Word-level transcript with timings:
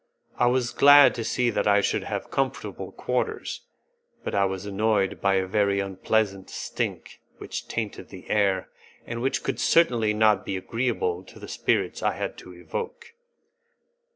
I 0.39 0.47
was 0.47 0.71
glad 0.71 1.13
to 1.13 1.23
see 1.23 1.51
that 1.51 1.67
I 1.67 1.79
should 1.81 2.05
have 2.05 2.31
comfortable 2.31 2.91
quarters, 2.91 3.67
but 4.23 4.33
I 4.33 4.45
was 4.45 4.65
annoyed 4.65 5.21
by 5.21 5.35
a 5.35 5.45
very 5.45 5.79
unpleasant 5.79 6.49
stink 6.49 7.21
which 7.37 7.67
tainted 7.67 8.09
the 8.09 8.27
air, 8.27 8.69
and 9.05 9.21
which 9.21 9.43
could 9.43 9.59
certainly 9.59 10.11
not 10.15 10.43
be 10.43 10.57
agreeable 10.57 11.23
to 11.25 11.37
the 11.39 11.47
spirits 11.47 12.01
I 12.01 12.13
had 12.13 12.35
to 12.39 12.51
evoke. 12.51 13.13